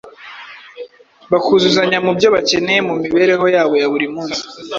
[1.31, 4.41] bakuzuzanya mu byo bakeneye mu mibereho yabo ya buri munsi.